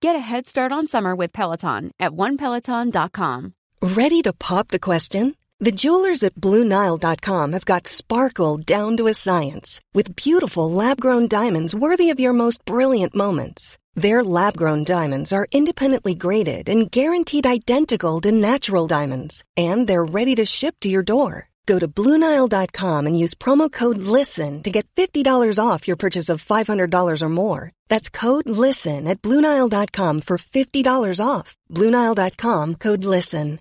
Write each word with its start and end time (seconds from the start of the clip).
Get 0.00 0.16
a 0.16 0.30
head 0.30 0.48
start 0.48 0.72
on 0.72 0.86
summer 0.86 1.14
with 1.14 1.30
Peloton 1.30 1.90
at 2.00 2.12
onepeloton.com. 2.12 3.52
Ready 3.82 4.22
to 4.22 4.32
pop 4.32 4.68
the 4.68 4.78
question? 4.78 5.36
The 5.58 5.72
jewelers 5.72 6.22
at 6.22 6.34
BlueNile.com 6.36 7.52
have 7.52 7.66
got 7.66 7.86
sparkle 7.86 8.56
down 8.56 8.96
to 8.96 9.08
a 9.08 9.14
science 9.14 9.78
with 9.92 10.16
beautiful 10.16 10.70
lab 10.70 11.02
grown 11.02 11.28
diamonds 11.28 11.74
worthy 11.74 12.08
of 12.08 12.18
your 12.18 12.32
most 12.32 12.64
brilliant 12.64 13.14
moments. 13.14 13.76
Their 13.94 14.24
lab 14.24 14.56
grown 14.56 14.84
diamonds 14.84 15.34
are 15.34 15.46
independently 15.52 16.14
graded 16.14 16.70
and 16.70 16.90
guaranteed 16.90 17.46
identical 17.46 18.22
to 18.22 18.32
natural 18.32 18.86
diamonds, 18.86 19.44
and 19.54 19.86
they're 19.86 20.14
ready 20.18 20.34
to 20.36 20.46
ship 20.46 20.76
to 20.80 20.88
your 20.88 21.02
door. 21.02 21.49
Go 21.66 21.78
to 21.78 21.88
Bluenile.com 21.88 23.06
and 23.06 23.18
use 23.18 23.34
promo 23.34 23.70
code 23.70 23.98
LISTEN 23.98 24.62
to 24.62 24.70
get 24.70 24.86
$50 24.96 25.24
off 25.58 25.86
your 25.86 25.96
purchase 25.96 26.28
of 26.28 26.44
$500 26.44 27.22
or 27.22 27.28
more. 27.28 27.72
That's 27.88 28.10
code 28.10 28.48
LISTEN 28.48 29.06
at 29.08 29.22
Bluenile.com 29.22 30.20
for 30.22 30.36
$50 30.36 31.20
off. 31.24 31.56
Bluenile.com 31.70 32.74
code 32.76 33.04
LISTEN. 33.04 33.60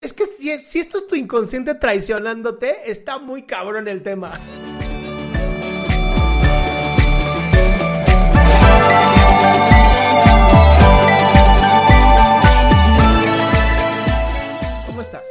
Es 0.00 0.12
que 0.12 0.26
si, 0.26 0.56
si 0.58 0.78
esto 0.78 0.98
es 0.98 1.06
tu 1.08 1.16
inconsciente 1.16 1.74
traicionándote, 1.74 2.88
está 2.88 3.18
muy 3.18 3.42
cabrón 3.42 3.88
el 3.88 4.04
tema. 4.04 4.38
Estás? 15.20 15.28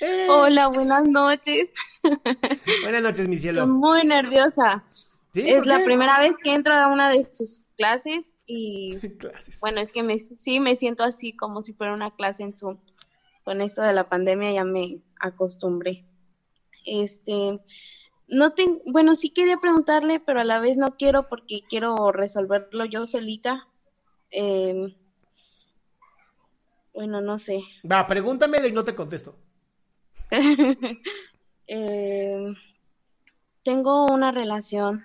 Eh, 0.00 0.26
Hola, 0.30 0.68
buenas 0.68 1.08
noches. 1.08 1.70
Buenas 2.82 3.02
noches, 3.02 3.28
mi 3.28 3.36
cielo. 3.36 3.60
Estoy 3.60 3.74
muy 3.74 4.02
nerviosa. 4.04 4.84
¿Sí? 5.32 5.42
Es 5.42 5.58
¿Por 5.58 5.66
la 5.66 5.84
primera 5.84 6.18
vez 6.18 6.34
que 6.42 6.54
entro 6.54 6.74
a 6.74 6.88
una 6.88 7.10
de 7.10 7.22
sus 7.22 7.68
clases 7.76 8.34
y 8.46 8.96
Clases. 9.18 9.60
bueno, 9.60 9.80
es 9.80 9.92
que 9.92 10.02
me, 10.02 10.18
sí 10.18 10.58
me 10.58 10.74
siento 10.74 11.04
así 11.04 11.36
como 11.36 11.60
si 11.60 11.74
fuera 11.74 11.92
una 11.92 12.10
clase 12.14 12.44
en 12.44 12.56
Zoom. 12.56 12.78
Con 13.44 13.60
esto 13.60 13.82
de 13.82 13.92
la 13.92 14.08
pandemia 14.08 14.52
ya 14.52 14.64
me 14.64 15.02
acostumbré. 15.20 16.06
Este, 16.86 17.60
no 18.26 18.52
te, 18.54 18.64
bueno, 18.86 19.14
sí 19.14 19.30
quería 19.30 19.58
preguntarle, 19.58 20.18
pero 20.18 20.40
a 20.40 20.44
la 20.44 20.60
vez 20.60 20.78
no 20.78 20.96
quiero 20.96 21.28
porque 21.28 21.60
quiero 21.68 22.10
resolverlo 22.10 22.86
yo 22.86 23.04
solita. 23.04 23.68
Em, 24.30 24.94
bueno, 26.94 27.20
no 27.20 27.38
sé. 27.38 27.60
Va, 27.90 28.06
pregúntamelo 28.06 28.66
y 28.66 28.72
no 28.72 28.84
te 28.84 28.94
contesto. 28.94 29.36
Eh, 31.72 32.52
tengo 33.62 34.06
una 34.06 34.32
relación 34.32 35.04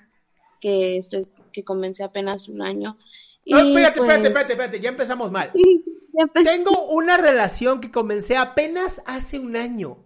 que 0.60 0.98
estoy, 0.98 1.28
que 1.54 1.64
comencé 1.64 2.04
apenas 2.04 2.48
un 2.48 2.64
año. 2.64 2.98
Y 3.44 3.54
No, 3.54 3.60
espérate, 3.60 3.98
pues, 4.00 4.10
espérate, 4.10 4.28
espérate, 4.30 4.54
espérate, 4.54 4.80
ya 4.80 4.90
empezamos 4.90 5.32
mal. 5.32 5.52
ya 6.14 6.24
empecé- 6.24 6.44
Tengo 6.50 6.88
una 6.88 7.18
relación 7.18 7.82
que 7.82 7.92
comencé 7.92 8.36
apenas 8.36 9.04
hace 9.06 9.38
un 9.38 9.56
año. 9.56 9.98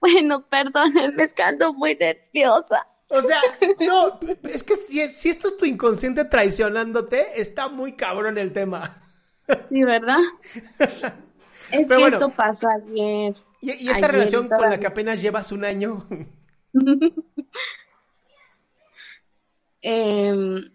Bueno, 0.00 0.46
perdónenme, 0.48 1.20
es 1.20 1.32
que 1.32 1.42
ando 1.42 1.74
muy 1.74 1.96
nerviosa. 1.96 2.86
O 3.10 3.20
sea, 3.22 3.40
no, 3.84 4.20
es 4.44 4.62
que 4.62 4.76
si, 4.76 5.04
si 5.08 5.30
esto 5.30 5.48
es 5.48 5.56
tu 5.56 5.64
inconsciente 5.64 6.24
traicionándote, 6.26 7.40
está 7.40 7.68
muy 7.68 7.94
cabrón 7.96 8.38
el 8.38 8.52
tema. 8.52 9.02
Sí, 9.70 9.82
¿verdad? 9.84 10.18
Es 11.70 11.86
Pero 11.86 11.96
que 11.96 11.96
bueno. 11.98 12.16
esto 12.18 12.30
pasó 12.30 12.68
ayer. 12.68 13.34
Y, 13.60 13.72
y 13.86 13.90
esta 13.90 14.06
Ayer 14.06 14.12
relación 14.12 14.48
con 14.48 14.70
la 14.70 14.78
que 14.78 14.86
apenas 14.86 15.20
llevas 15.22 15.52
un 15.52 15.64
año, 15.64 16.06
Em, 19.82 20.70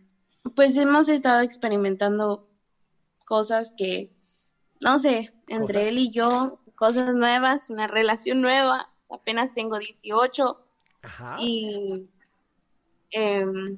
pues 0.56 0.78
hemos 0.78 1.09
estado 1.09 1.41
experimentando 1.41 2.50
cosas 3.25 3.73
que, 3.78 4.11
no 4.81 5.00
sé, 5.00 5.34
entre 5.47 5.79
Cosas. 5.79 5.88
él 5.88 5.97
y 6.00 6.11
yo, 6.11 6.59
cosas 6.75 7.13
nuevas, 7.13 7.69
una 7.69 7.88
relación 7.88 8.41
nueva. 8.41 8.90
Apenas 9.09 9.53
tengo 9.53 9.78
18 9.79 10.66
Ajá. 11.03 11.35
y 11.40 12.09
em, 13.11 13.78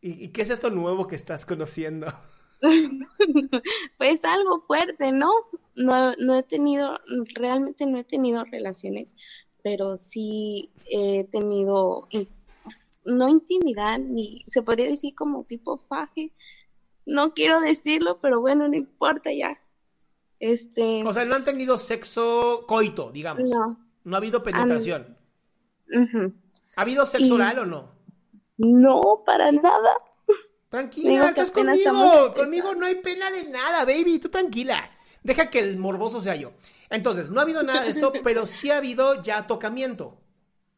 ¿Y, 0.00 0.24
y 0.24 0.28
qué 0.30 0.42
es 0.42 0.50
esto 0.50 0.70
nuevo 0.70 1.06
que 1.06 1.16
estás 1.16 1.46
conociendo? 1.46 2.06
Pues 3.98 4.24
algo 4.24 4.60
fuerte, 4.60 5.12
¿no? 5.12 5.30
No, 5.74 6.12
no 6.18 6.36
he 6.36 6.42
tenido, 6.42 6.98
realmente 7.34 7.86
no 7.86 7.98
he 7.98 8.04
tenido 8.04 8.44
relaciones, 8.44 9.14
pero 9.62 9.96
sí 9.96 10.70
he 10.90 11.24
tenido, 11.24 12.08
no 13.04 13.28
intimidad, 13.28 13.98
ni 13.98 14.44
se 14.46 14.62
podría 14.62 14.86
decir 14.86 15.14
como 15.14 15.44
tipo 15.44 15.76
faje. 15.76 16.32
No 17.04 17.34
quiero 17.34 17.60
decirlo, 17.60 18.18
pero 18.20 18.40
bueno, 18.40 18.68
no 18.68 18.76
importa 18.76 19.32
ya. 19.32 19.56
Este, 20.40 21.02
O 21.04 21.12
sea, 21.12 21.24
no 21.24 21.34
han 21.34 21.44
tenido 21.44 21.78
sexo 21.78 22.64
coito, 22.66 23.10
digamos. 23.12 23.48
no. 23.50 23.78
No 24.04 24.14
ha 24.16 24.18
habido 24.18 24.42
penetración. 24.42 25.16
¿Ha 26.76 26.80
habido 26.82 27.04
sexo 27.06 27.26
Y- 27.26 27.32
oral 27.32 27.58
o 27.60 27.66
no? 27.66 27.90
No, 28.58 29.22
para 29.26 29.50
nada. 29.52 29.96
Tranquila, 30.76 31.08
Digo 31.10 31.24
estás 31.24 31.50
conmigo. 31.50 31.74
estamos 31.74 32.34
Conmigo 32.34 32.74
no 32.74 32.84
hay 32.84 32.96
pena 32.96 33.30
de 33.30 33.44
nada, 33.44 33.86
baby. 33.86 34.18
Tú 34.18 34.28
tranquila. 34.28 34.90
Deja 35.22 35.48
que 35.48 35.58
el 35.60 35.78
morboso 35.78 36.20
sea 36.20 36.36
yo. 36.36 36.52
Entonces, 36.90 37.30
no 37.30 37.40
ha 37.40 37.44
habido 37.44 37.62
nada 37.62 37.82
de 37.84 37.90
esto, 37.92 38.12
pero 38.22 38.46
sí 38.46 38.70
ha 38.70 38.76
habido 38.76 39.22
ya 39.22 39.46
tocamiento. 39.46 40.18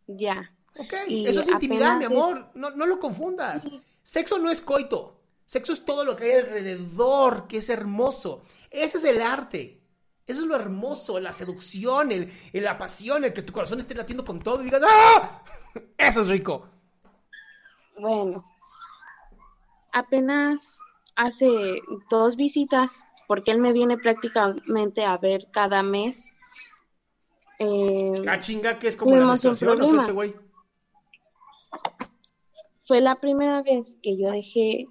Ya. 0.07 0.53
Ok, 0.79 0.95
Y 1.09 1.27
eso 1.27 1.41
es 1.41 1.49
intimidad, 1.49 1.97
mi 1.97 2.05
es- 2.05 2.11
amor. 2.13 2.47
No, 2.55 2.71
no 2.71 2.87
lo 2.87 3.01
confundas. 3.01 3.67
Sexo 4.03 4.39
no 4.39 4.51
es 4.51 4.61
coito. 4.63 5.21
Sexo 5.45 5.73
es 5.73 5.85
todo 5.85 6.05
lo 6.05 6.15
que 6.15 6.27
hay 6.27 6.33
alrededor, 6.43 7.49
que 7.49 7.57
es 7.57 7.69
hermoso. 7.69 8.43
Ese 8.71 8.99
es 8.99 9.05
el 9.05 9.21
arte. 9.21 9.81
Eso 10.29 10.43
es 10.43 10.47
lo 10.47 10.55
hermoso, 10.55 11.19
la 11.19 11.33
seducción, 11.33 12.13
el, 12.13 12.33
el- 12.53 12.63
la 12.63 12.79
pasión, 12.79 13.25
el 13.25 13.33
que 13.33 13.43
tu 13.43 13.53
corazón 13.53 13.81
esté 13.81 13.97
latiendo 13.97 14.25
con 14.25 14.39
todo 14.39 14.61
y 14.63 14.67
digas 14.67 14.83
¡Ah! 14.87 15.43
Eso 15.99 16.21
es 16.23 16.29
rico. 16.29 16.69
Bueno, 17.99 18.45
apenas 19.93 20.81
hace 21.17 21.51
dos 22.11 22.37
visitas, 22.37 23.03
porque 23.27 23.51
él 23.51 23.59
me 23.61 23.73
viene 23.73 23.99
prácticamente 23.99 25.05
a 25.05 25.17
ver 25.19 25.49
cada 25.51 25.83
mes. 25.83 26.33
Eh, 27.59 28.13
La 28.25 28.39
chinga 28.39 28.79
que 28.79 28.89
es 28.89 28.97
como 28.97 29.17
la 29.17 29.27
menstruación. 29.27 29.83
Este 29.83 30.13
güey. 30.13 30.35
fue 32.85 33.01
la 33.01 33.21
primera 33.21 33.63
vez 33.63 33.99
que 34.03 34.17
yo 34.17 34.31
dejé 34.31 34.87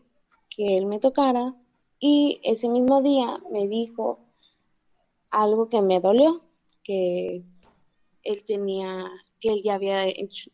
que 0.50 0.78
él 0.78 0.86
me 0.86 1.00
tocara 1.00 1.56
y 2.00 2.40
ese 2.44 2.70
mismo 2.70 3.02
día 3.02 3.40
me 3.52 3.68
dijo 3.68 4.20
algo 5.32 5.68
que 5.70 5.82
me 5.82 6.00
dolió, 6.00 6.42
que 6.84 7.44
él 8.24 8.46
tenía, 8.46 9.10
que 9.40 9.50
él 9.50 9.62
ya 9.64 9.76
había 9.76 10.06
hecho- 10.06 10.52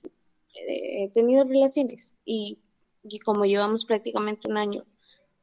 eh, 0.68 1.10
tenido 1.14 1.44
relaciones 1.44 2.16
y, 2.26 2.60
y 3.04 3.20
como 3.20 3.46
llevamos 3.46 3.86
prácticamente 3.86 4.48
un 4.50 4.58
año 4.58 4.84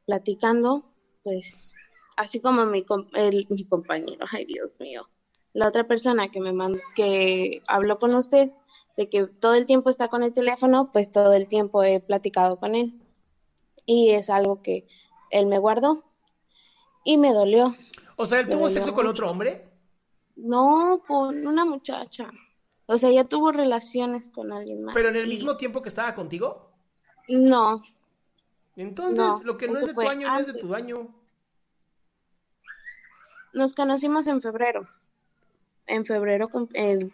platicando, 0.05 0.83
pues 1.23 1.73
así 2.17 2.39
como 2.39 2.65
mi, 2.65 2.85
el- 3.13 3.47
mi 3.49 3.63
compañero, 3.65 4.25
ay 4.31 4.45
Dios 4.45 4.79
mío, 4.79 5.07
la 5.53 5.67
otra 5.67 5.87
persona 5.87 6.29
que 6.29 6.39
me 6.41 6.53
mandó, 6.53 6.79
que 6.95 7.61
habló 7.67 7.97
con 7.97 8.15
usted, 8.15 8.51
de 8.97 9.09
que 9.09 9.27
todo 9.27 9.53
el 9.55 9.65
tiempo 9.65 9.89
está 9.89 10.07
con 10.09 10.23
el 10.23 10.33
teléfono, 10.33 10.91
pues 10.91 11.11
todo 11.11 11.33
el 11.33 11.47
tiempo 11.47 11.83
he 11.83 11.99
platicado 11.99 12.57
con 12.57 12.75
él. 12.75 13.01
Y 13.85 14.11
es 14.11 14.29
algo 14.29 14.61
que 14.61 14.85
él 15.31 15.47
me 15.47 15.59
guardó 15.59 16.03
y 17.03 17.17
me 17.17 17.33
dolió. 17.33 17.73
O 18.17 18.25
sea, 18.25 18.39
¿él 18.41 18.47
Me 18.47 18.53
tuvo 18.55 18.69
sexo 18.69 18.93
con 18.93 19.07
otro 19.07 19.29
hombre? 19.29 19.69
No, 20.35 21.01
con 21.07 21.45
una 21.47 21.65
muchacha. 21.65 22.29
O 22.85 22.97
sea, 22.97 23.09
ya 23.11 23.23
tuvo 23.25 23.51
relaciones 23.51 24.29
con 24.29 24.51
alguien 24.51 24.83
más. 24.83 24.93
¿Pero 24.93 25.09
en 25.09 25.15
el 25.15 25.25
y- 25.25 25.29
mismo 25.29 25.57
tiempo 25.57 25.81
que 25.81 25.89
estaba 25.89 26.13
contigo? 26.13 26.70
No, 27.29 27.81
Entonces, 28.75 29.17
No, 29.17 29.41
lo 29.43 29.57
que 29.57 29.67
no 29.67 29.75
es 29.77 29.85
de 29.87 29.93
tu 29.93 30.01
año 30.01 30.27
no 30.27 30.39
es 30.39 30.47
de 30.47 30.53
tu 30.53 30.67
daño. 30.67 31.13
nos 33.53 33.73
conocimos 33.73 34.27
en 34.27 34.41
febrero. 34.41 34.87
En 35.87 36.05
febrero, 36.05 36.49
en- 36.73 37.11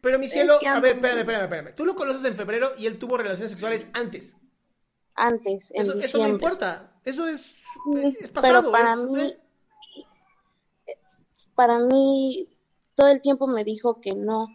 Pero 0.00 0.18
mi 0.18 0.28
cielo, 0.28 0.58
a 0.66 0.80
ver, 0.80 0.96
espérame, 0.96 1.20
espérame, 1.20 1.44
espérame. 1.44 1.74
Tú 1.74 1.84
lo 1.84 1.94
conoces 1.94 2.24
en 2.24 2.34
febrero 2.34 2.72
y 2.78 2.86
él 2.86 2.98
tuvo 2.98 3.16
relaciones 3.16 3.50
sexuales 3.50 3.86
antes. 3.92 4.34
antes, 5.16 5.70
en 5.72 5.82
Eso, 5.82 5.98
eso 6.00 6.18
no 6.18 6.28
importa. 6.28 6.92
Eso 7.04 7.28
es, 7.28 7.40
Sí, 7.42 8.16
es 8.20 8.30
pasado. 8.30 8.62
pero 8.62 8.72
para 8.72 8.94
es- 8.94 8.98
mí, 9.10 9.36
eh. 10.86 10.96
para 11.54 11.78
mí, 11.78 12.48
todo 12.96 13.08
el 13.08 13.20
tiempo 13.20 13.46
me 13.46 13.62
dijo 13.64 14.00
que 14.00 14.12
no. 14.14 14.48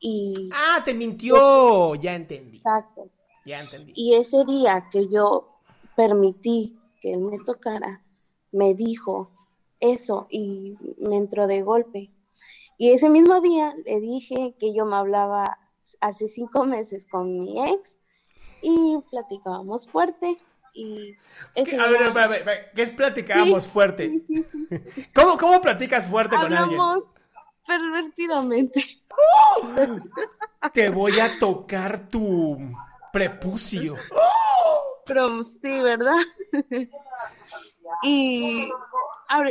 Y 0.00 0.50
Ah, 0.52 0.82
te 0.84 0.94
mintió. 0.94 1.94
Ya 1.96 2.14
entendí. 2.14 2.58
exacto. 2.58 3.08
Ya 3.44 3.60
entendí. 3.60 3.92
Y 3.96 4.14
ese 4.14 4.44
día 4.44 4.88
que 4.90 5.08
yo 5.08 5.56
permití 5.96 6.78
que 7.00 7.14
él 7.14 7.20
me 7.20 7.38
tocara, 7.44 8.02
me 8.52 8.74
dijo 8.74 9.30
eso 9.80 10.26
y 10.30 10.76
me 10.98 11.16
entró 11.16 11.46
de 11.46 11.62
golpe. 11.62 12.10
Y 12.76 12.90
ese 12.90 13.08
mismo 13.10 13.40
día 13.40 13.74
le 13.84 14.00
dije 14.00 14.54
que 14.58 14.72
yo 14.74 14.84
me 14.84 14.96
hablaba 14.96 15.58
hace 16.00 16.28
cinco 16.28 16.64
meses 16.64 17.06
con 17.10 17.32
mi 17.40 17.60
ex 17.72 17.98
y 18.62 18.98
platicábamos 19.10 19.88
fuerte. 19.88 20.38
Y 20.74 21.16
ese 21.54 21.76
A 21.76 21.88
ver, 21.88 21.98
día- 21.98 22.08
espérame, 22.08 22.32
espérame, 22.34 22.66
¿qué 22.74 22.82
es 22.82 22.90
platicábamos 22.90 23.64
Sí, 23.64 23.70
fuerte? 23.70 24.08
sí, 24.10 24.20
sí, 24.28 24.44
sí. 24.50 24.68
¿Cómo, 25.14 25.36
¿Cómo 25.38 25.60
platicas 25.60 26.06
fuerte 26.06 26.36
con 26.36 26.44
alguien? 26.52 26.80
Hablamos 26.80 27.16
pervertidamente. 27.66 28.84
Te 30.72 30.90
voy 30.90 31.18
a 31.20 31.38
tocar 31.38 32.08
tu 32.08 32.58
prepucio. 33.12 33.94
Pero 35.06 35.44
sí, 35.44 35.80
¿verdad? 35.80 36.16
y 38.02 38.70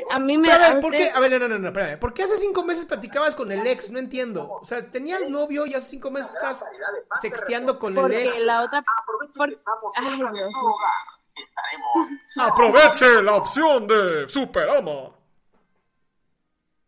a, 0.10 0.20
mí 0.20 0.38
me... 0.38 0.50
Pero 0.50 0.64
a 0.64 0.68
a 0.68 0.70
ver, 0.74 0.82
¿por 0.82 0.92
usted- 0.92 1.12
qué? 1.12 1.12
A 1.12 1.20
ver, 1.20 1.40
no, 1.40 1.48
no, 1.48 1.58
no, 1.60 1.68
espérame. 1.70 2.00
¿Por 2.00 2.14
qué 2.14 2.24
hace 2.24 2.38
cinco 2.38 2.64
meses 2.64 2.86
platicabas 2.86 3.36
con 3.36 3.52
el 3.52 3.66
ex? 3.66 3.90
No 3.90 4.00
entiendo. 4.00 4.50
O 4.62 4.66
sea, 4.66 4.90
tenías 4.90 5.28
novio 5.30 5.66
y 5.66 5.74
hace 5.74 5.90
cinco 5.92 6.12
meses 6.12 6.32
estás 6.34 6.64
sexteando 7.22 7.80
con 7.80 7.94
el 7.96 8.02
Porque 8.02 8.24
ex. 8.26 8.46
la 8.46 8.64
otra... 8.64 8.84
por- 9.36 9.56
Ay, 9.96 10.16
Dios 10.16 10.32
mío. 10.32 10.48
Aproveche 12.40 13.22
la 13.24 13.36
opción 13.36 13.88
de 13.88 14.28
Superama. 14.30 15.12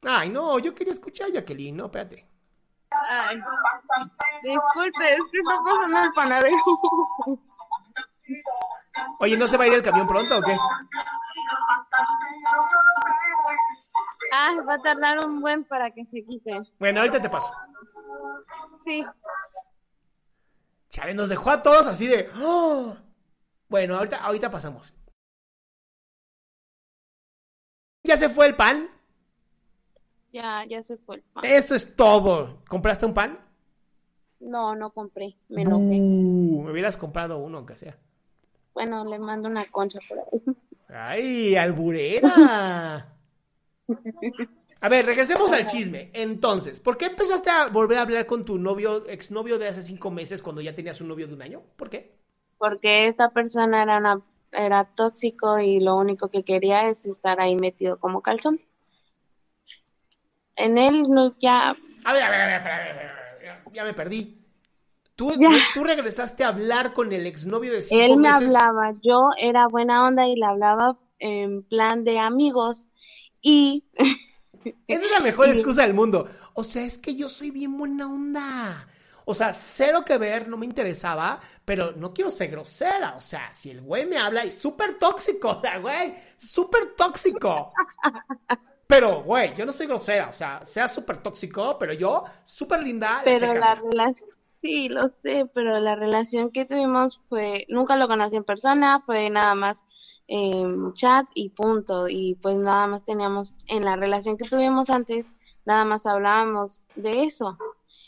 Ay, 0.04 0.30
no, 0.30 0.60
yo 0.60 0.74
quería 0.74 0.94
escuchar 0.94 1.28
a 1.28 1.34
Jacqueline, 1.34 1.76
no, 1.76 1.86
espérate. 1.86 2.26
Ay. 3.12 3.42
Disculpe, 4.44 5.14
es 5.14 5.20
que 5.32 5.40
está 5.40 5.64
pasando 5.64 6.00
el 6.04 6.14
panadero. 6.14 6.58
Oye, 9.20 9.36
¿no 9.36 9.48
se 9.48 9.58
va 9.58 9.64
a 9.64 9.68
ir 9.68 9.74
el 9.74 9.82
camión 9.82 10.08
pronto 10.08 10.38
o 10.38 10.42
qué? 10.42 10.56
Ay, 14.32 14.60
va 14.60 14.76
a 14.76 14.82
tardar 14.82 15.26
un 15.26 15.42
buen 15.42 15.64
para 15.64 15.90
que 15.90 16.04
se 16.06 16.24
quite. 16.24 16.62
Bueno, 16.78 17.00
ahorita 17.00 17.20
te 17.20 17.30
paso. 17.30 17.52
Sí. 18.86 19.04
Chale, 20.90 21.14
nos 21.16 21.30
dejó 21.30 21.50
a 21.50 21.64
todos 21.64 21.88
así 21.88 22.06
de. 22.08 22.32
"Oh". 22.42 22.96
Bueno, 23.70 23.96
ahorita, 23.98 24.18
ahorita 24.18 24.52
pasamos. 24.52 24.94
¿Ya 28.04 28.18
se 28.18 28.30
fue 28.30 28.46
el 28.48 28.56
pan? 28.56 28.90
Ya, 30.32 30.64
ya 30.66 30.84
se 30.84 30.98
fue 30.98 31.18
el 31.18 31.22
pan. 31.24 31.46
Eso 31.46 31.76
es 31.76 31.96
todo. 31.96 32.62
¿Compraste 32.68 33.06
un 33.06 33.14
pan? 33.14 33.40
No, 34.40 34.76
no 34.76 34.92
compré. 34.92 35.36
Me 35.50 35.64
enojé. 35.64 36.00
Uh, 36.00 36.64
me 36.64 36.72
hubieras 36.72 36.98
comprado 36.98 37.38
uno, 37.40 37.58
aunque 37.58 37.76
sea. 37.76 37.98
Bueno, 38.74 39.04
le 39.06 39.20
mando 39.20 39.50
una 39.50 39.66
concha 39.66 40.00
por 40.08 40.20
ahí. 40.20 40.42
¡Ay, 40.88 41.56
alburera! 41.56 43.16
A 44.82 44.88
ver, 44.88 45.06
regresemos 45.06 45.52
al 45.52 45.66
chisme. 45.66 46.10
Entonces, 46.14 46.80
¿por 46.80 46.98
qué 46.98 47.08
empezaste 47.08 47.50
a 47.50 47.68
volver 47.68 47.98
a 47.98 48.04
hablar 48.04 48.26
con 48.26 48.46
tu 48.46 48.58
novio, 48.58 49.06
exnovio 49.08 49.60
de 49.60 49.68
hace 49.68 49.82
cinco 49.82 50.10
meses 50.10 50.42
cuando 50.42 50.62
ya 50.62 50.74
tenías 50.74 51.02
un 51.02 51.10
novio 51.10 51.28
de 51.28 51.34
un 51.34 51.42
año? 51.42 51.62
¿Por 51.76 51.90
qué? 51.90 52.16
Porque 52.58 53.08
esta 53.08 53.32
persona 53.32 53.84
era 53.84 53.98
una, 53.98 54.22
era 54.54 54.86
tóxico 54.86 55.60
y 55.60 55.82
lo 55.82 55.98
único 55.98 56.30
que 56.30 56.44
quería 56.44 56.90
es 56.90 57.06
estar 57.06 57.42
ahí 57.42 57.58
metido 57.58 58.00
como 58.00 58.22
calzón. 58.22 58.62
En 60.60 60.78
él 60.78 61.10
no 61.10 61.36
ya 61.40 61.76
A 62.06 62.14
ver, 62.14 62.24
a 62.24 62.30
ver, 62.30 62.42
a 62.42 62.46
ver, 62.48 62.56
a 62.56 62.78
ver, 62.78 62.92
a 62.92 62.94
ver, 62.94 63.12
ya, 63.44 63.64
ya 63.74 63.84
me 63.84 63.94
perdí. 63.94 64.36
¿Tú, 65.16 65.32
tú 65.74 65.84
regresaste 65.84 66.44
a 66.46 66.50
hablar 66.50 66.94
con 66.94 67.12
el 67.12 67.26
exnovio 67.28 67.74
de 67.74 67.82
cinco 67.82 68.04
él 68.04 68.18
me 68.18 68.30
meses? 68.30 68.48
hablaba, 68.56 68.94
yo 69.04 69.32
era 69.38 69.68
buena 69.68 70.08
onda 70.08 70.28
y 70.28 70.36
le 70.36 70.46
hablaba 70.46 70.98
en 71.20 71.64
plan 71.64 72.04
de 72.06 72.20
amigos 72.20 72.88
y 73.42 73.84
Esa 74.88 75.06
es 75.06 75.12
la 75.12 75.20
mejor 75.20 75.48
Y- 75.50 75.52
excusa 75.52 75.82
del 75.84 75.94
mundo. 75.94 76.30
O 76.54 76.64
sea, 76.64 76.84
es 76.84 76.98
que 76.98 77.16
yo 77.16 77.30
soy 77.30 77.52
bien 77.52 77.78
buena 77.78 78.08
onda. 78.08 78.88
O 79.26 79.36
sea, 79.36 79.54
cero 79.54 80.04
que 80.06 80.18
ver, 80.18 80.48
no 80.48 80.58
me 80.58 80.66
interesaba, 80.66 81.40
pero 81.64 81.92
no 81.92 82.14
quiero 82.14 82.32
ser 82.32 82.50
grosera. 82.50 83.16
O 83.16 83.22
sea, 83.22 83.54
si 83.54 83.70
el 83.70 83.82
güey 83.82 84.06
me 84.06 84.18
habla, 84.18 84.44
es 84.44 84.58
súper 84.58 84.98
tóxico, 84.98 85.50
o 85.58 85.62
sea, 85.62 85.78
güey, 85.80 86.16
súper 86.38 86.96
tóxico. 86.96 87.72
Pero, 88.90 89.22
güey, 89.22 89.56
yo 89.56 89.68
no 89.68 89.72
soy 89.72 89.86
grosera, 89.86 90.30
o 90.30 90.32
sea, 90.32 90.66
sea 90.66 90.90
súper 90.90 91.22
tóxico, 91.22 91.78
pero 91.78 91.94
yo, 91.94 92.24
súper 92.44 92.82
linda, 92.82 93.22
pero 93.24 93.54
la 93.54 93.76
relación, 93.76 94.30
sí, 94.56 94.90
lo 94.90 95.08
sé, 95.10 95.46
pero 95.54 95.80
la 95.80 95.94
relación 95.94 96.50
que 96.50 96.66
tuvimos 96.66 97.22
fue, 97.30 97.68
nunca 97.70 97.98
lo 97.98 98.08
conocí 98.08 98.36
en 98.36 98.44
persona, 98.44 99.04
fue 99.06 99.30
nada 99.30 99.54
más 99.54 99.86
en 100.26 100.92
chat 100.94 101.28
y 101.36 101.50
punto, 101.50 102.08
y 102.10 102.34
pues 102.42 102.58
nada 102.58 102.88
más 102.88 103.06
teníamos, 103.06 103.60
en 103.68 103.86
la 103.86 103.96
relación 103.96 104.38
que 104.38 104.50
tuvimos 104.50 104.90
antes, 104.90 105.28
nada 105.66 105.86
más 105.86 106.08
hablábamos 106.08 106.82
de 106.96 107.26
eso. 107.26 107.60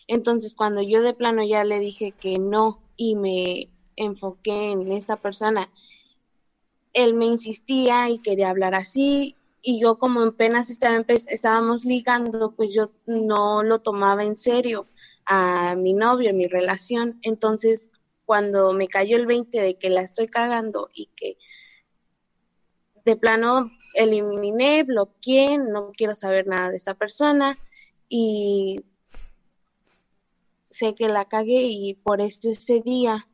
Entonces, 0.07 0.55
cuando 0.55 0.81
yo 0.81 1.03
de 1.03 1.13
plano 1.13 1.43
ya 1.43 1.63
le 1.63 1.77
dije 1.77 2.11
que 2.11 2.39
no 2.39 2.81
y 2.97 3.15
me 3.15 3.69
enfoqué 3.97 4.71
en 4.71 4.91
esta 4.91 5.17
persona, 5.17 5.69
él 6.93 7.13
me 7.13 7.25
insistía 7.25 8.09
y 8.09 8.17
quería 8.17 8.49
hablar 8.49 8.73
así 8.73 9.35
y 9.61 9.79
yo 9.79 9.97
como 9.97 10.21
apenas 10.21 10.69
estaba 10.69 11.03
estábamos 11.07 11.85
ligando, 11.85 12.53
pues 12.55 12.73
yo 12.73 12.91
no 13.05 13.63
lo 13.63 13.79
tomaba 13.79 14.23
en 14.23 14.35
serio 14.35 14.87
a 15.25 15.75
mi 15.75 15.93
novio, 15.93 16.33
mi 16.33 16.47
relación. 16.47 17.19
Entonces, 17.21 17.91
cuando 18.25 18.73
me 18.73 18.87
cayó 18.87 19.17
el 19.17 19.25
20 19.25 19.61
de 19.61 19.77
que 19.77 19.89
la 19.89 20.01
estoy 20.01 20.27
cagando 20.27 20.89
y 20.95 21.07
que 21.15 21.37
de 23.05 23.15
plano 23.15 23.71
eliminé, 23.93 24.83
bloqueé, 24.83 25.57
no 25.57 25.91
quiero 25.91 26.15
saber 26.15 26.47
nada 26.47 26.69
de 26.69 26.77
esta 26.77 26.95
persona 26.95 27.57
y 28.09 28.83
sé 30.69 30.95
que 30.95 31.07
la 31.07 31.25
cagué 31.25 31.63
y 31.63 31.93
por 31.95 32.21
esto 32.21 32.49
ese 32.49 32.81
día 32.81 33.27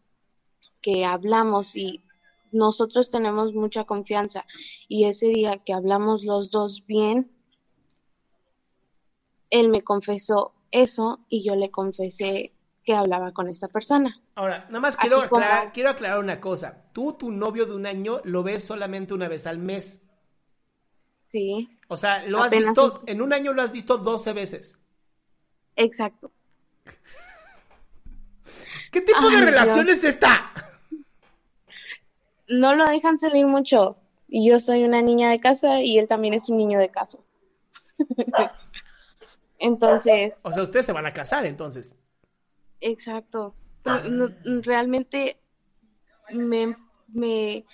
que 0.81 1.05
hablamos 1.05 1.75
y 1.75 2.03
nosotros 2.51 3.09
tenemos 3.11 3.53
mucha 3.53 3.83
confianza 3.85 4.45
y 4.87 5.05
ese 5.05 5.27
día 5.27 5.61
que 5.65 5.73
hablamos 5.73 6.23
los 6.23 6.51
dos 6.51 6.85
bien, 6.85 7.31
él 9.49 9.69
me 9.69 9.81
confesó 9.81 10.53
eso 10.71 11.25
y 11.29 11.43
yo 11.47 11.55
le 11.55 11.71
confesé 11.71 12.53
que 12.83 12.93
hablaba 12.95 13.31
con 13.33 13.47
esta 13.49 13.67
persona. 13.67 14.21
Ahora, 14.35 14.65
nada 14.67 14.79
más 14.79 14.95
quiero 14.97 15.27
como- 15.29 15.41
aclarar, 15.43 15.71
quiero 15.73 15.89
aclarar 15.89 16.19
una 16.19 16.39
cosa. 16.39 16.85
Tú, 16.93 17.13
tu 17.13 17.31
novio 17.31 17.65
de 17.65 17.75
un 17.75 17.85
año, 17.85 18.21
lo 18.23 18.43
ves 18.43 18.63
solamente 18.63 19.13
una 19.13 19.27
vez 19.27 19.45
al 19.47 19.57
mes. 19.57 20.01
Sí, 20.91 21.67
O 21.89 21.97
sea, 21.97 22.23
lo 22.25 22.41
has 22.41 22.51
visto, 22.51 23.03
en 23.05 23.21
un 23.21 23.33
año 23.33 23.51
lo 23.53 23.61
has 23.61 23.71
visto 23.73 23.97
12 23.97 24.31
veces. 24.33 24.79
exacto. 25.75 26.31
¿Qué 28.91 29.01
tipo 29.01 29.29
de 29.29 29.41
relación 29.41 29.85
Dios. 29.85 29.97
es 29.99 30.03
esta? 30.05 30.51
No 32.49 32.75
lo 32.75 32.85
dejan 32.85 33.19
salir 33.19 33.45
mucho 33.45 33.97
y 34.27 34.49
yo 34.49 34.59
soy 34.59 34.83
una 34.83 35.01
niña 35.01 35.29
de 35.29 35.39
casa 35.39 35.81
y 35.81 35.97
él 35.97 36.07
también 36.07 36.33
es 36.33 36.49
un 36.49 36.57
niño 36.57 36.79
de 36.79 36.89
casa. 36.89 37.17
Entonces, 39.59 40.41
O 40.45 40.51
sea, 40.51 40.63
ustedes 40.63 40.85
se 40.85 40.93
van 40.93 41.05
a 41.05 41.13
casar 41.13 41.45
entonces. 41.45 41.95
Exacto. 42.79 43.55
No- 44.09 44.29
realmente 44.61 45.37
me, 46.31 46.75
me 47.07 47.65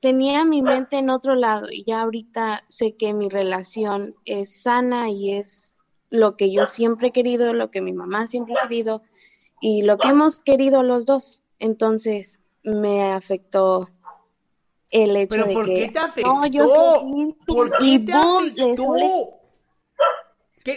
tenía 0.00 0.44
mi 0.44 0.62
mente 0.62 0.96
en 0.98 1.10
otro 1.10 1.34
lado 1.34 1.66
y 1.70 1.84
ya 1.84 2.00
ahorita 2.02 2.64
sé 2.68 2.96
que 2.96 3.12
mi 3.12 3.28
relación 3.28 4.14
es 4.24 4.62
sana 4.62 5.10
y 5.10 5.32
es 5.34 5.78
lo 6.10 6.36
que 6.36 6.50
yo 6.52 6.66
siempre 6.66 7.08
he 7.08 7.12
querido, 7.12 7.52
lo 7.52 7.70
que 7.70 7.82
mi 7.82 7.92
mamá 7.92 8.26
siempre 8.26 8.54
ha 8.58 8.68
querido 8.68 9.02
y 9.60 9.82
lo 9.82 9.98
que 9.98 10.08
hemos 10.08 10.36
querido 10.38 10.82
los 10.82 11.04
dos. 11.06 11.42
Entonces 11.58 12.39
me 12.64 13.12
afectó 13.12 13.88
el 14.90 15.16
hecho 15.16 15.34
Pero 15.36 15.46
de 15.46 15.54
¿por 15.54 15.64
que 15.64 15.72
qué 15.72 15.88
te 15.88 15.98
afectó? 15.98 16.30
no, 16.32 16.46
yo 16.46 16.68
soy 16.68 17.36
¿Por 17.46 17.76
qué 17.78 17.98
te 18.00 18.12
boom, 18.12 18.12
afectó? 18.12 19.40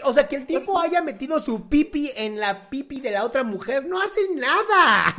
o 0.04 0.14
sea, 0.14 0.28
que 0.28 0.36
el 0.36 0.46
tipo 0.48 0.80
haya 0.80 1.02
metido 1.02 1.40
su 1.40 1.70
pipi 1.70 2.12
en 2.16 2.40
la 2.40 2.70
pipi 2.70 3.00
de 3.00 3.12
la 3.12 3.26
otra 3.26 3.44
mujer 3.44 3.86
no 3.86 4.02
hace 4.02 4.22
nada. 4.36 5.16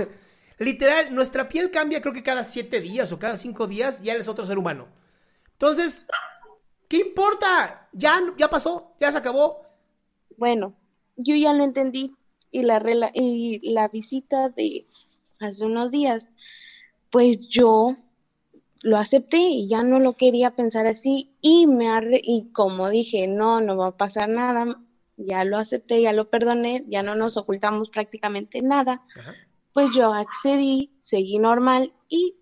Literal, 0.59 1.15
nuestra 1.15 1.49
piel 1.49 1.71
cambia 1.71 2.01
creo 2.01 2.15
que 2.15 2.23
cada 2.23 2.45
siete 2.45 2.81
días 2.81 3.13
o 3.13 3.19
cada 3.19 3.37
cinco 3.37 3.67
días 3.67 4.01
ya 4.03 4.15
eres 4.15 4.29
otro 4.29 4.47
ser 4.47 4.59
humano. 4.59 4.89
Entonces, 5.53 6.03
¿qué 6.89 6.99
importa? 6.99 7.89
Ya, 7.93 8.21
ya 8.39 8.51
pasó, 8.51 8.97
ya 9.01 9.13
se 9.13 9.19
acabó. 9.19 9.63
Bueno, 10.37 10.77
yo 11.17 11.35
ya 11.35 11.53
lo 11.53 11.65
entendí 11.65 12.15
y 12.51 12.63
la 12.63 12.81
y 13.15 13.71
la 13.73 13.89
visita 13.89 14.49
de 14.49 14.85
hace 15.45 15.65
unos 15.65 15.93
días 15.93 16.31
pues 17.15 17.39
yo 17.49 17.95
lo 18.83 18.99
acepté 18.99 19.39
y 19.39 19.69
ya 19.69 19.85
no 19.85 20.01
lo 20.01 20.15
quería 20.15 20.57
pensar 20.57 20.89
así 20.89 21.33
y 21.41 21.69
me 21.69 21.89
arre 21.89 22.21
y 22.21 22.51
como 22.51 22.91
dije, 22.91 23.29
no, 23.29 23.61
no 23.61 23.77
va 23.77 23.87
a 23.87 23.97
pasar 23.97 24.29
nada, 24.29 24.81
ya 25.17 25.45
lo 25.45 25.59
acepté, 25.59 26.03
ya 26.03 26.13
lo 26.13 26.29
perdoné, 26.29 26.85
ya 26.89 27.05
no 27.05 27.15
nos 27.15 27.37
ocultamos 27.37 27.89
prácticamente 27.89 28.63
nada, 28.63 29.03
pues 29.73 29.95
yo 29.95 30.13
accedí, 30.13 30.91
seguí 31.01 31.39
normal 31.39 31.93
y 32.09 32.35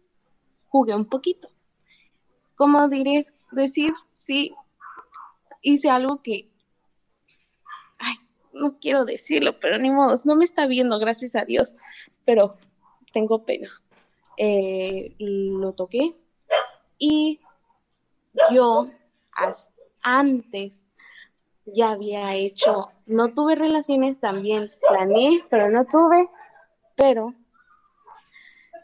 jugué 0.69 0.95
un 0.95 1.05
poquito. 1.05 1.49
¿Cómo 2.55 2.89
diré? 2.89 3.27
Decir, 3.51 3.93
sí, 4.13 4.55
hice 5.61 5.91
algo 5.91 6.23
que, 6.23 6.51
ay, 7.99 8.15
no 8.55 8.79
quiero 8.81 9.05
decirlo, 9.05 9.61
pero 9.61 9.79
ni 9.79 9.91
modo, 9.91 10.15
no 10.25 10.35
me 10.35 10.47
está 10.47 10.67
viendo, 10.67 10.99
gracias 10.99 11.37
a 11.37 11.45
Dios, 11.45 11.75
pero 12.25 12.57
tengo 13.13 13.45
pena. 13.45 13.69
Eh, 14.37 15.15
lo 15.19 15.75
toqué 15.75 16.15
y 16.99 17.41
yo 18.53 18.89
antes 20.03 20.85
ya 21.65 21.91
había 21.91 22.35
hecho, 22.35 22.91
no 23.07 23.33
tuve 23.35 23.55
relaciones 23.55 24.19
también, 24.19 24.71
planeé, 24.89 25.45
pero 25.49 25.71
no 25.71 25.85
tuve, 25.85 26.29
pero 26.97 27.35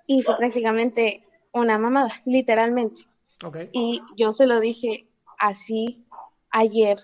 hice 0.07 0.35
prácticamente 0.35 1.25
una 1.53 1.79
mamada, 1.79 2.11
literalmente. 2.25 3.03
Y 3.73 4.03
yo 4.17 4.33
se 4.33 4.47
lo 4.47 4.61
dije 4.61 5.09
así 5.39 6.05
ayer, 6.51 6.99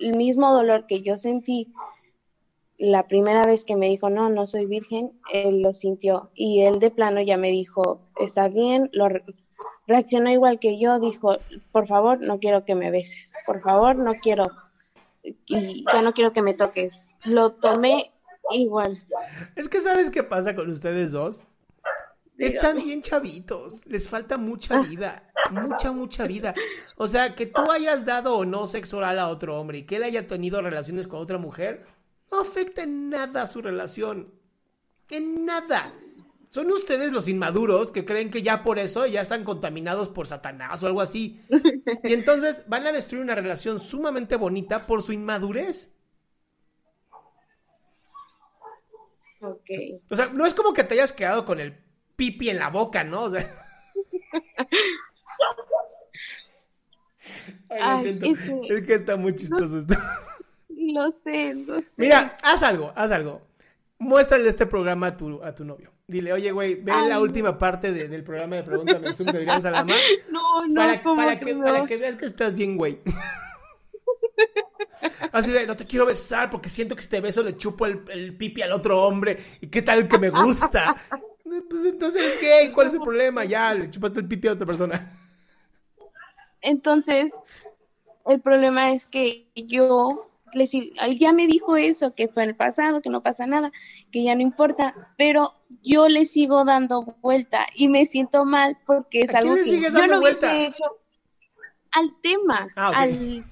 el 0.00 0.16
mismo 0.16 0.52
dolor 0.52 0.86
que 0.86 1.02
yo 1.02 1.16
sentí 1.16 1.72
la 2.78 3.06
primera 3.06 3.46
vez 3.46 3.64
que 3.64 3.76
me 3.76 3.88
dijo, 3.88 4.10
no, 4.10 4.28
no 4.28 4.46
soy 4.46 4.66
virgen, 4.66 5.12
él 5.32 5.62
lo 5.62 5.72
sintió. 5.72 6.30
Y 6.34 6.62
él 6.62 6.78
de 6.78 6.90
plano 6.90 7.20
ya 7.22 7.36
me 7.36 7.50
dijo, 7.50 8.00
está 8.18 8.48
bien, 8.48 8.90
lo 8.92 9.08
reaccionó 9.86 10.30
igual 10.30 10.58
que 10.58 10.78
yo, 10.78 10.98
dijo, 10.98 11.38
por 11.72 11.86
favor, 11.86 12.20
no 12.20 12.38
quiero 12.38 12.64
que 12.64 12.74
me 12.74 12.90
beses, 12.90 13.34
por 13.46 13.60
favor, 13.60 13.96
no 13.96 14.14
quiero, 14.14 14.44
y 15.22 15.84
ya 15.92 16.02
no 16.02 16.12
quiero 16.12 16.32
que 16.32 16.42
me 16.42 16.54
toques. 16.54 17.10
Lo 17.24 17.52
tomé 17.52 18.12
igual. 18.50 19.02
Es 19.56 19.68
que 19.68 19.80
sabes 19.80 20.10
qué 20.10 20.22
pasa 20.22 20.54
con 20.54 20.68
ustedes 20.70 21.12
dos. 21.12 21.44
Están 22.36 22.82
bien 22.82 23.00
chavitos, 23.00 23.86
les 23.86 24.08
falta 24.08 24.36
mucha 24.36 24.78
ah. 24.78 24.82
vida, 24.82 25.30
mucha, 25.52 25.92
mucha 25.92 26.26
vida. 26.26 26.52
O 26.96 27.06
sea, 27.06 27.36
que 27.36 27.46
tú 27.46 27.62
hayas 27.70 28.04
dado 28.04 28.36
o 28.36 28.44
no 28.44 28.66
sexo 28.66 28.98
oral 28.98 29.20
a 29.20 29.28
otro 29.28 29.60
hombre 29.60 29.78
y 29.78 29.82
que 29.84 29.96
él 29.96 30.02
haya 30.02 30.26
tenido 30.26 30.60
relaciones 30.60 31.06
con 31.06 31.20
otra 31.20 31.38
mujer, 31.38 31.86
no 32.30 32.40
afecta 32.40 32.82
en 32.82 33.10
nada 33.10 33.46
su 33.46 33.62
relación. 33.62 34.32
En 35.10 35.44
nada. 35.44 35.94
Son 36.48 36.70
ustedes 36.70 37.10
los 37.10 37.26
inmaduros 37.26 37.90
que 37.90 38.04
creen 38.04 38.30
que 38.30 38.42
ya 38.42 38.62
por 38.62 38.78
eso 38.78 39.06
ya 39.06 39.20
están 39.20 39.42
contaminados 39.42 40.08
por 40.08 40.26
Satanás 40.26 40.82
o 40.82 40.86
algo 40.86 41.00
así. 41.00 41.40
Y 42.04 42.12
entonces 42.12 42.62
van 42.66 42.86
a 42.86 42.92
destruir 42.92 43.24
una 43.24 43.34
relación 43.34 43.80
sumamente 43.80 44.36
bonita 44.36 44.86
por 44.86 45.02
su 45.02 45.12
inmadurez. 45.12 45.90
Ok. 49.40 49.70
O 50.10 50.16
sea, 50.16 50.26
no 50.26 50.46
es 50.46 50.54
como 50.54 50.72
que 50.72 50.84
te 50.84 50.94
hayas 50.94 51.12
quedado 51.12 51.44
con 51.44 51.60
el 51.60 51.76
pipi 52.16 52.50
en 52.50 52.58
la 52.58 52.68
boca, 52.68 53.04
¿no? 53.04 53.24
O 53.24 53.30
sea... 53.30 53.40
es, 57.70 58.40
que... 58.86 58.94
está 58.94 59.16
muy 59.16 59.34
chistoso 59.34 59.78
esto. 59.78 59.94
Lo 60.94 61.10
sé, 61.10 61.54
lo 61.54 61.82
sé. 61.82 62.02
Mira, 62.02 62.36
haz 62.40 62.62
algo, 62.62 62.92
haz 62.94 63.10
algo. 63.10 63.42
Muéstrale 63.98 64.48
este 64.48 64.64
programa 64.64 65.08
a 65.08 65.16
tu, 65.16 65.42
a 65.42 65.52
tu 65.52 65.64
novio. 65.64 65.90
Dile, 66.06 66.32
oye, 66.32 66.52
güey, 66.52 66.76
ve 66.76 66.92
la 67.08 67.18
última 67.18 67.58
parte 67.58 67.92
de, 67.92 68.06
del 68.06 68.22
programa 68.22 68.56
de 68.56 68.62
Pregúntame 68.62 69.12
Zoom 69.12 69.32
de 69.32 69.38
Adrián 69.38 69.60
Salama. 69.60 69.92
No, 70.30 70.64
no, 70.68 70.74
para, 70.74 71.02
para 71.02 71.40
que, 71.40 71.54
para 71.56 71.84
que 71.84 71.96
veas 71.96 72.14
que 72.14 72.26
estás 72.26 72.54
bien, 72.54 72.76
güey. 72.76 73.00
Así 75.32 75.50
de, 75.50 75.66
no 75.66 75.76
te 75.76 75.84
quiero 75.84 76.06
besar 76.06 76.48
porque 76.48 76.68
siento 76.68 76.94
que 76.94 77.02
este 77.02 77.20
beso 77.20 77.42
le 77.42 77.56
chupo 77.56 77.86
el, 77.86 78.04
el 78.10 78.36
pipi 78.36 78.62
al 78.62 78.70
otro 78.70 79.02
hombre. 79.02 79.36
¿Y 79.60 79.66
qué 79.66 79.82
tal 79.82 80.06
que 80.06 80.18
me 80.18 80.30
gusta? 80.30 80.94
Pues 81.70 81.84
entonces 81.84 82.36
gay, 82.40 82.72
¿cuál 82.72 82.88
es 82.88 82.94
el 82.94 83.00
problema? 83.00 83.44
Ya, 83.44 83.72
le 83.74 83.88
chupaste 83.88 84.18
el 84.18 84.26
pipi 84.26 84.48
a 84.48 84.52
otra 84.52 84.66
persona. 84.66 85.12
Entonces, 86.60 87.32
el 88.26 88.40
problema 88.40 88.90
es 88.90 89.06
que 89.06 89.46
yo 89.54 90.08
él 90.54 91.18
ya 91.18 91.32
me 91.32 91.46
dijo 91.46 91.76
eso, 91.76 92.14
que 92.14 92.28
fue 92.28 92.44
en 92.44 92.50
el 92.50 92.56
pasado, 92.56 93.02
que 93.02 93.10
no 93.10 93.22
pasa 93.22 93.46
nada, 93.46 93.72
que 94.10 94.24
ya 94.24 94.34
no 94.34 94.42
importa, 94.42 94.94
pero 95.16 95.54
yo 95.82 96.08
le 96.08 96.24
sigo 96.24 96.64
dando 96.64 97.02
vuelta 97.20 97.66
y 97.74 97.88
me 97.88 98.06
siento 98.06 98.44
mal 98.44 98.78
porque 98.86 99.22
es 99.22 99.34
algo 99.34 99.54
que 99.56 99.80
yo 99.80 99.90
no 99.90 100.18
hubiese 100.20 100.66
hecho 100.66 100.84
al 101.92 102.12
tema, 102.20 102.68
ah, 102.76 102.92
al, 102.94 103.44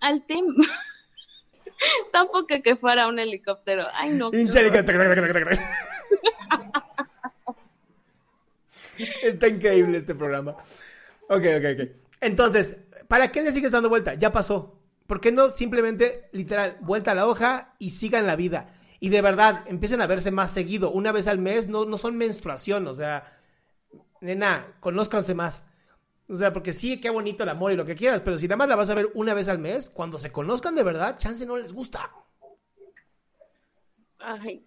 al 0.00 0.26
tema. 0.26 0.54
Tampoco 2.12 2.46
que 2.62 2.76
fuera 2.76 3.08
un 3.08 3.18
helicóptero. 3.18 3.84
Ay, 3.94 4.10
no. 4.10 4.30
Está 9.22 9.48
increíble 9.48 9.98
este 9.98 10.14
programa. 10.14 10.52
Ok, 11.28 11.44
ok, 11.58 11.64
ok. 11.74 11.88
Entonces, 12.20 12.76
¿para 13.08 13.30
qué 13.30 13.42
le 13.42 13.52
sigues 13.52 13.72
dando 13.72 13.88
vuelta? 13.88 14.14
Ya 14.14 14.32
pasó. 14.32 14.78
¿Por 15.06 15.20
qué 15.20 15.32
no 15.32 15.48
simplemente, 15.48 16.28
literal, 16.32 16.78
vuelta 16.80 17.12
a 17.12 17.14
la 17.14 17.26
hoja 17.26 17.74
y 17.78 17.90
sigan 17.90 18.26
la 18.26 18.36
vida? 18.36 18.74
Y 18.98 19.08
de 19.10 19.22
verdad, 19.22 19.64
empiecen 19.66 20.00
a 20.00 20.06
verse 20.06 20.30
más 20.30 20.50
seguido. 20.50 20.90
Una 20.90 21.12
vez 21.12 21.28
al 21.28 21.38
mes 21.38 21.68
no, 21.68 21.84
no 21.84 21.98
son 21.98 22.16
menstruación, 22.16 22.86
o 22.86 22.94
sea, 22.94 23.38
nena, 24.20 24.76
conózcanse 24.80 25.34
más. 25.34 25.64
O 26.28 26.36
sea, 26.36 26.52
porque 26.52 26.72
sí, 26.72 27.00
qué 27.00 27.10
bonito 27.10 27.44
el 27.44 27.50
amor 27.50 27.72
y 27.72 27.76
lo 27.76 27.84
que 27.84 27.94
quieras, 27.94 28.20
pero 28.22 28.36
si 28.36 28.48
nada 28.48 28.56
más 28.56 28.68
la 28.68 28.76
vas 28.76 28.90
a 28.90 28.94
ver 28.94 29.10
una 29.14 29.32
vez 29.32 29.48
al 29.48 29.58
mes, 29.58 29.90
cuando 29.90 30.18
se 30.18 30.32
conozcan 30.32 30.74
de 30.74 30.82
verdad, 30.82 31.18
chance 31.18 31.46
no 31.46 31.56
les 31.56 31.72
gusta. 31.72 32.10
Ay. 34.18 34.64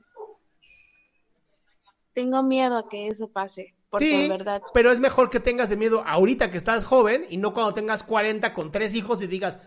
Tengo 2.13 2.43
miedo 2.43 2.77
a 2.77 2.87
que 2.87 3.07
eso 3.07 3.27
pase. 3.27 3.75
Porque 3.89 4.05
sí, 4.05 4.29
verdad. 4.29 4.61
pero 4.73 4.91
es 4.91 4.99
mejor 4.99 5.31
que 5.31 5.39
tengas 5.39 5.69
de 5.69 5.75
miedo 5.75 6.03
ahorita 6.05 6.51
que 6.51 6.57
estás 6.57 6.85
joven 6.85 7.25
y 7.27 7.37
no 7.37 7.53
cuando 7.53 7.73
tengas 7.73 8.03
40 8.03 8.53
con 8.53 8.71
tres 8.71 8.93
hijos 8.93 9.21
y 9.21 9.27
digas, 9.27 9.59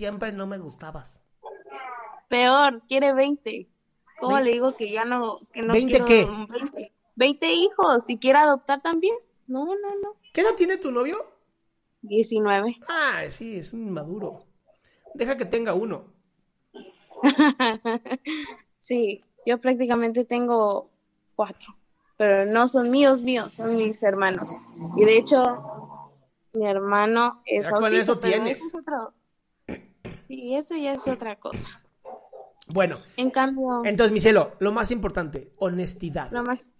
siempre 0.00 0.32
no 0.32 0.46
me 0.46 0.56
gustabas. 0.56 1.20
Peor, 2.30 2.80
quiere 2.88 3.12
20. 3.12 3.68
¿Cómo 4.18 4.40
le 4.40 4.52
digo 4.52 4.74
que 4.74 4.90
ya 4.90 5.04
no, 5.04 5.36
que 5.52 5.60
no 5.60 5.74
¿20 5.74 6.04
qué? 6.06 6.90
20. 7.16 7.52
hijos, 7.52 8.06
si 8.06 8.16
quiere 8.16 8.38
adoptar 8.38 8.80
también. 8.80 9.14
No, 9.46 9.66
no, 9.66 9.90
no. 10.02 10.16
¿Qué 10.32 10.40
edad 10.40 10.54
tiene 10.56 10.78
tu 10.78 10.90
novio? 10.90 11.26
19. 12.00 12.78
Ah, 12.88 13.24
sí, 13.28 13.58
es 13.58 13.74
un 13.74 13.90
maduro. 13.90 14.38
Deja 15.12 15.36
que 15.36 15.44
tenga 15.44 15.74
uno. 15.74 16.06
sí, 18.78 19.22
yo 19.44 19.58
prácticamente 19.58 20.24
tengo 20.24 20.88
cuatro, 21.36 21.76
pero 22.16 22.46
no 22.46 22.68
son 22.68 22.88
míos, 22.90 23.20
míos, 23.20 23.52
son 23.52 23.76
mis 23.76 24.02
hermanos. 24.02 24.50
Y 24.96 25.04
de 25.04 25.18
hecho, 25.18 25.42
mi 26.54 26.66
hermano 26.66 27.42
es 27.44 27.66
ya 27.66 27.72
con 27.72 27.94
eso 27.94 28.18
tienes. 28.18 28.62
Sí, 30.30 30.54
eso 30.54 30.76
ya 30.76 30.92
es 30.92 31.08
otra 31.08 31.34
cosa. 31.40 31.82
Bueno. 32.68 33.00
En 33.16 33.32
cambio. 33.32 33.84
Entonces, 33.84 34.12
mi 34.12 34.20
cielo, 34.20 34.54
lo 34.60 34.70
más 34.70 34.92
importante, 34.92 35.52
honestidad. 35.56 36.30
Lo 36.30 36.44
más. 36.44 36.70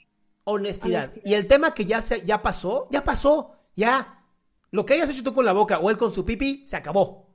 Honestidad. 0.44 1.12
Y 1.24 1.34
el 1.34 1.48
tema 1.48 1.74
que 1.74 1.84
ya 1.84 2.00
se, 2.00 2.24
ya 2.24 2.42
pasó, 2.42 2.86
ya 2.92 3.02
pasó, 3.02 3.56
ya. 3.74 4.24
Lo 4.70 4.86
que 4.86 4.94
hayas 4.94 5.10
hecho 5.10 5.24
tú 5.24 5.34
con 5.34 5.44
la 5.44 5.52
boca 5.52 5.80
o 5.80 5.90
él 5.90 5.96
con 5.96 6.12
su 6.12 6.24
pipi, 6.24 6.64
se 6.64 6.76
acabó. 6.76 7.26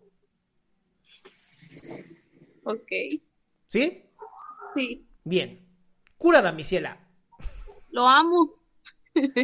Ok. 2.64 2.92
¿Sí? 3.68 4.10
Sí. 4.74 5.06
Bien. 5.26 5.68
Cura 6.18 6.50
mi 6.54 6.64
ciela. 6.64 6.98
Lo 7.90 8.08
amo. 8.08 8.54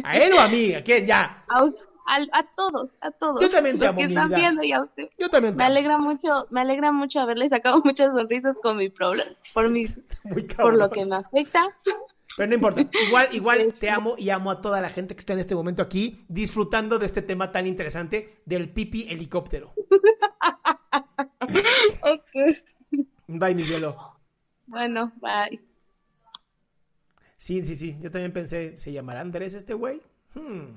¿A 0.04 0.16
él 0.16 0.32
o 0.32 0.40
a 0.40 0.48
mí? 0.48 0.72
¿A 0.72 0.82
quién? 0.82 1.04
Ya. 1.04 1.44
A 1.48 1.64
usted 1.64 1.84
a, 2.32 2.42
todos, 2.56 2.96
a 3.00 3.10
todos. 3.10 3.40
Yo 3.40 3.48
también 3.48 3.78
te 3.78 3.86
amo, 3.86 3.98
que 3.98 4.04
están 4.04 4.30
viendo 4.30 4.62
y 4.62 4.72
a 4.72 4.82
usted. 4.82 5.08
Yo 5.18 5.28
también 5.28 5.56
Me 5.56 5.64
alegra 5.64 5.98
mucho, 5.98 6.46
me 6.50 6.60
alegra 6.60 6.92
mucho 6.92 7.20
haberle 7.20 7.48
sacado 7.48 7.80
muchas 7.84 8.14
sonrisas 8.14 8.58
con 8.60 8.76
mi 8.76 8.88
problema, 8.88 9.30
por 9.54 9.68
mi, 9.68 9.86
por 10.56 10.74
lo 10.74 10.90
que 10.90 11.04
me 11.04 11.16
afecta. 11.16 11.74
Pero 12.36 12.48
no 12.48 12.54
importa, 12.54 12.88
igual, 13.06 13.28
igual 13.32 13.68
te 13.80 13.90
amo 13.90 14.14
y 14.16 14.30
amo 14.30 14.50
a 14.50 14.60
toda 14.62 14.80
la 14.80 14.88
gente 14.88 15.14
que 15.14 15.20
está 15.20 15.34
en 15.34 15.40
este 15.40 15.54
momento 15.54 15.82
aquí 15.82 16.24
disfrutando 16.28 16.98
de 16.98 17.06
este 17.06 17.22
tema 17.22 17.52
tan 17.52 17.66
interesante 17.66 18.40
del 18.46 18.70
pipi 18.72 19.06
helicóptero. 19.08 19.74
ok. 22.00 23.02
Bye, 23.28 23.54
mi 23.54 23.64
cielo. 23.64 23.96
Bueno, 24.66 25.12
bye. 25.20 25.60
Sí, 27.36 27.64
sí, 27.64 27.76
sí. 27.76 27.98
Yo 28.00 28.10
también 28.10 28.32
pensé, 28.32 28.76
¿se 28.76 28.92
llamará 28.92 29.20
Andrés 29.20 29.54
este 29.54 29.74
güey? 29.74 30.00
Hmm. 30.34 30.76